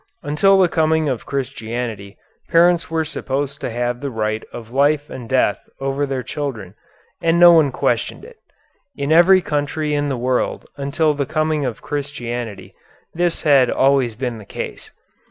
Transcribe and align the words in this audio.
Until 0.23 0.57
the 0.57 0.67
coming 0.67 1.07
of 1.07 1.27
Christianity 1.27 2.17
parents 2.49 2.89
were 2.89 3.05
supposed 3.05 3.61
to 3.61 3.69
have 3.69 4.01
the 4.01 4.09
right 4.09 4.43
of 4.51 4.71
life 4.71 5.11
and 5.11 5.29
death 5.29 5.59
over 5.79 6.07
their 6.07 6.23
children, 6.23 6.73
and 7.21 7.39
no 7.39 7.51
one 7.53 7.71
questioned 7.71 8.25
it. 8.25 8.37
In 8.95 9.11
every 9.11 9.43
country 9.43 9.93
in 9.93 10.09
the 10.09 10.17
world 10.17 10.65
until 10.75 11.13
the 11.13 11.27
coming 11.27 11.65
of 11.65 11.83
Christianity 11.83 12.73
this 13.13 13.43
had 13.43 13.69
always 13.69 14.15
been 14.15 14.39
the 14.39 14.43
case. 14.43 14.89